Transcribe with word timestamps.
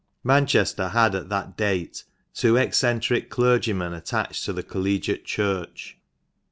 Q 0.23 0.31
ANCHESTER 0.31 0.87
had 0.87 1.13
at 1.13 1.29
that 1.29 1.55
date 1.55 2.05
two 2.33 2.57
eccentric 2.57 3.29
clergymen 3.29 3.93
attached 3.93 4.43
to 4.45 4.51
the 4.53 4.63
Collegiate 4.63 5.25
Church. 5.25 5.95